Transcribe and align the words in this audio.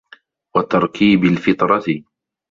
وَتَرْكِيبِ 0.55 1.23
الْفِطْرَةِ 1.25 2.03